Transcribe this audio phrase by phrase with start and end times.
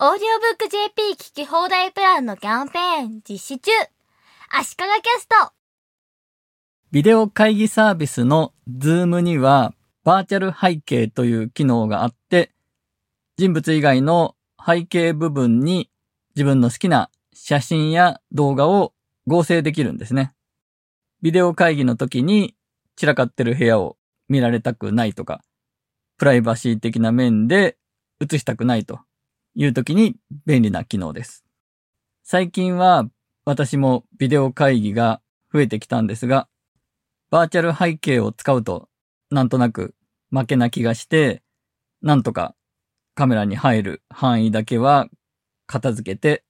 [0.00, 3.72] オーディオブック JP 聞き放題プランのキャンペーン実施中。
[4.48, 5.52] 足利キャスト。
[6.92, 9.74] ビデオ会議サービスの Zoom には
[10.04, 12.52] バーチャル背景という機能があって、
[13.38, 15.90] 人物以外の背景部分に
[16.36, 18.92] 自分の好きな写真や動画を
[19.26, 20.32] 合成できるんですね。
[21.22, 22.54] ビデオ会議の時に
[22.94, 23.96] 散らかってる部屋を
[24.28, 25.42] 見られたくないとか、
[26.18, 27.78] プライバシー的な面で
[28.20, 29.00] 映したくないと。
[29.58, 30.14] いう時に
[30.46, 31.44] 便利な機能です。
[32.22, 33.08] 最近は
[33.44, 35.20] 私もビデオ会議が
[35.52, 36.48] 増えてきたんですが、
[37.28, 38.88] バーチャル背景を使うと
[39.32, 39.96] なんとなく
[40.30, 41.42] 負けな気がして、
[42.02, 42.54] なんとか
[43.16, 45.08] カメラに入る範囲だけは
[45.66, 46.44] 片付けて、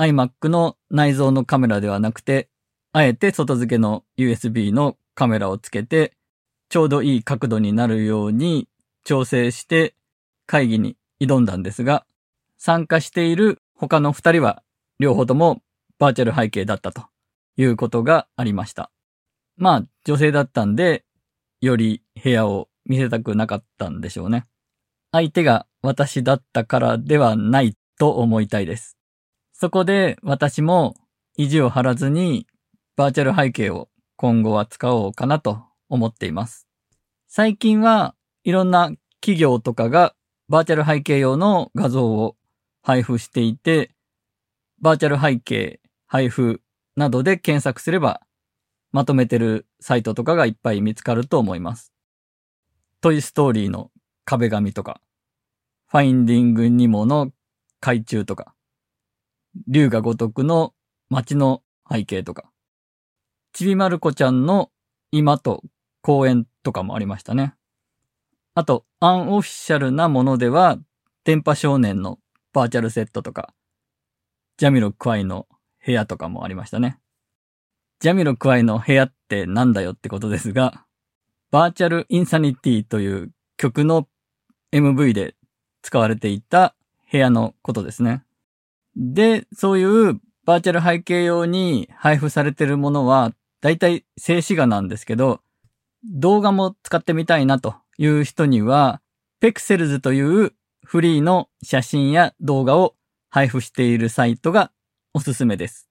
[0.00, 2.48] iMac の内蔵のカメラではなくて、
[2.92, 6.14] あえて外付けの USB のカメラをつけて、
[6.70, 8.68] ちょうどいい角度になるように
[9.04, 9.94] 調整して
[10.46, 12.06] 会議に挑んだんですが、
[12.64, 14.62] 参加している他の二人は
[15.00, 15.62] 両方とも
[15.98, 17.06] バーチャル背景だったと
[17.56, 18.92] いうことがありました。
[19.56, 21.04] まあ女性だったんで、
[21.60, 24.46] より部屋を見せたくなかったんでしょうね。
[25.10, 28.96] 相手が私だったからではないと思いたいです。
[29.52, 30.94] そこで私も
[31.36, 32.46] 意地を張らずに
[32.94, 36.68] バーチャル背景を今後は使おうかなと思っています。
[37.26, 40.14] 最近はいろんな企業とかが
[40.48, 42.36] バーチャル背景用の画像を
[42.82, 43.94] 配布していて、
[44.80, 46.60] バーチャル背景配布
[46.96, 48.20] などで検索すれば
[48.92, 51.92] まとめてるサイトとかがいっぱい見つかると思います。
[53.00, 53.90] トイストーリーの
[54.24, 55.00] 壁紙とか、
[55.88, 57.32] ファインディングニモの
[57.80, 58.54] 海中とか、
[59.66, 60.74] 竜が如くの
[61.08, 62.50] 街の背景とか、
[63.52, 64.70] ちびまる子ちゃんの
[65.10, 65.62] 今と
[66.02, 67.54] 公園とかもありましたね。
[68.54, 70.78] あと、アンオフィシャルなものでは、
[71.24, 72.18] 電波少年の
[72.52, 73.54] バーチャルセットとか、
[74.56, 75.46] ジャミロクワイの
[75.84, 76.98] 部屋とかもありましたね。
[78.00, 80.84] ジャミロクワイの部屋ってなんだよってことですが、
[81.50, 84.08] バーチャルインサニティという曲の
[84.72, 85.34] MV で
[85.82, 86.74] 使われていた
[87.10, 88.24] 部屋のことですね。
[88.96, 95.40] で、そういうバーチャル背景用に配布されているものは、だいたい静止画なんですけど、
[96.04, 99.00] 動画も使ってみたいなという人には、
[99.40, 100.52] ペクセルズという
[100.84, 102.94] フリーの写真や動画を
[103.30, 104.72] 配布しているサイトが
[105.14, 105.88] おすすめです。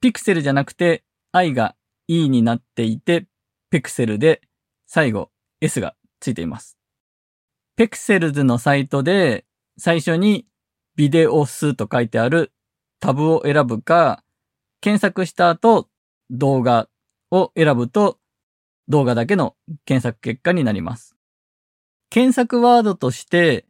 [0.00, 1.76] ピクセルじゃなくて i が
[2.08, 3.26] e になっていて、
[3.70, 4.40] Pexel で
[4.86, 5.30] 最後
[5.60, 6.76] s がついています。
[7.76, 9.44] Pexels のサイトで
[9.78, 10.46] 最初に
[10.96, 12.52] Videos と書いてある
[12.98, 14.24] タブを選ぶか、
[14.80, 15.88] 検索した後
[16.30, 16.88] 動画
[17.30, 18.18] を選ぶと
[18.88, 21.16] 動画だけの検索結果になります。
[22.10, 23.66] 検索ワードとして、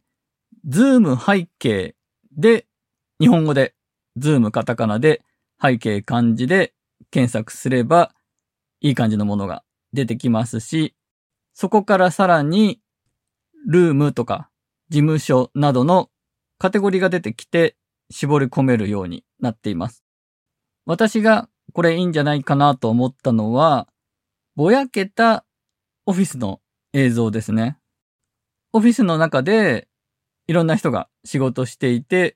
[0.65, 1.95] Zoom 背景
[2.35, 2.67] で
[3.19, 3.73] 日本語で、
[4.17, 5.23] ズームカタカナで
[5.61, 6.73] 背景漢字で
[7.11, 8.13] 検索すれば
[8.81, 9.63] いい感じのものが
[9.93, 10.95] 出てきますし、
[11.53, 12.81] そこからさらに
[13.67, 14.49] ルームとか
[14.89, 16.09] 事務所などの
[16.57, 17.75] カテゴリーが出てきて
[18.09, 20.03] 絞り込めるようになっています。
[20.85, 23.87] 私がこれいいんじゃないかなと思ったのは、
[24.55, 25.45] ぼやけた
[26.05, 26.59] オフィスの
[26.93, 27.77] 映像ですね。
[28.73, 29.87] オフィスの中で
[30.47, 32.35] いろんな人が仕事していて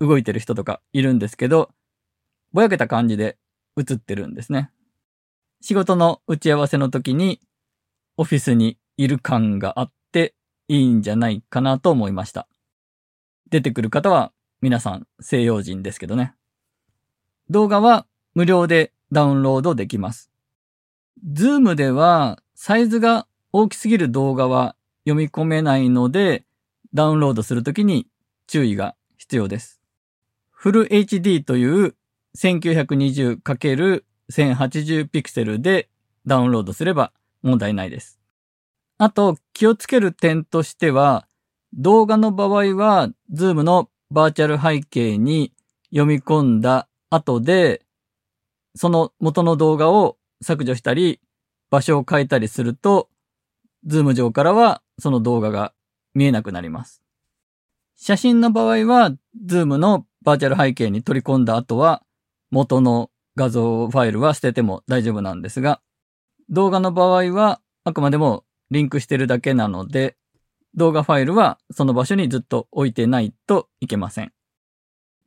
[0.00, 1.70] 動いてる人とかいるんですけど、
[2.52, 3.38] ぼやけた感じで
[3.78, 4.70] 映ってるんですね。
[5.60, 7.40] 仕事の打ち合わせの時に
[8.16, 10.34] オフィスにいる感があって
[10.68, 12.48] いいんじゃないかなと思いました。
[13.48, 16.34] 出てくる方は皆さん西洋人ですけどね。
[17.48, 20.30] 動画は無料でダウンロードできます。
[21.32, 24.74] ズームではサイズが大きすぎる動画は
[25.04, 26.44] 読み込めないので
[26.94, 28.06] ダウンロードするときに
[28.46, 29.80] 注意が必要です。
[30.50, 31.94] フル HD という
[32.36, 35.88] 1920×1080 ピクセルで
[36.26, 38.18] ダウンロードすれば問題ないです。
[38.98, 41.26] あと気をつける点としては
[41.72, 45.52] 動画の場合は Zoom のバーチャル背景に
[45.90, 47.82] 読み込んだ後で
[48.76, 51.20] その元の動画を削除したり
[51.70, 53.08] 場所を変えたりすると
[53.86, 55.72] Zoom 上からはその動画が
[56.14, 57.02] 見えなくなります。
[57.96, 59.12] 写真の場合は、
[59.46, 62.02] Zoom のバーチャル背景に取り込んだ後は、
[62.50, 65.80] 元の画像ファイルは捨てても大丈夫なんですが、
[66.48, 70.16] 動画の場合は、あくまでもリンクしてるだけなので、
[70.74, 74.32] 動画ファイルはその場所にずっと置いてないといけません。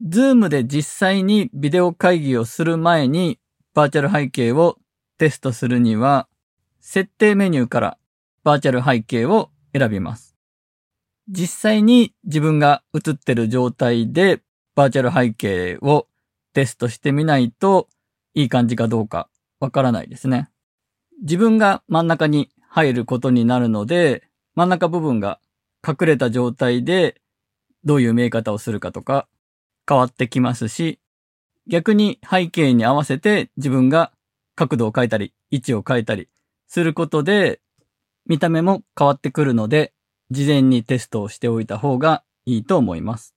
[0.04, 3.40] Zoom で実際にビデオ会議をする前に、
[3.74, 4.78] バーチャル背景を
[5.18, 6.28] テストするには、
[6.80, 7.98] 設定メニューから
[8.44, 10.35] バーチャル背景を選びます。
[11.28, 14.42] 実際に自分が映ってる状態で
[14.76, 16.08] バーチャル背景を
[16.54, 17.88] テストしてみないと
[18.34, 19.30] いい感じかどうか
[19.60, 20.50] わからないですね。
[21.22, 24.24] 自分が真ん中に入ることになるので、
[24.54, 25.40] 真ん中部分が
[25.88, 27.22] 隠れた状態で
[27.84, 29.28] どういう見え方をするかとか
[29.88, 31.00] 変わってきますし、
[31.68, 34.12] 逆に背景に合わせて自分が
[34.56, 36.30] 角度を変えたり、位置を変えたり
[36.68, 37.62] することで、
[38.28, 39.94] 見た目も変わってくるので、
[40.32, 43.36] 事前にテストをしておいた方がいいと思います。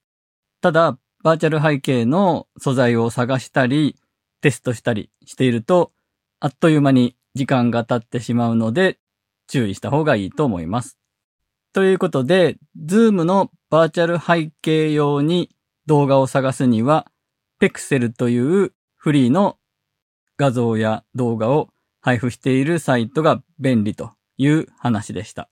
[0.61, 3.97] ただ、バーチャル背景の素材を探したり、
[4.41, 5.93] テストしたりしていると、
[6.41, 8.99] あっという間に時間が経ってしまうので、
[9.49, 10.99] 注意した方がいいと思います。
[11.73, 15.51] ということで、 Zoom のバーチャル背景用に
[15.87, 17.11] 動画を探すには、
[17.61, 19.59] Pexel というフリーの
[20.37, 21.71] 画像や動画を
[22.01, 25.49] 配布しているサイトが便利という話でした。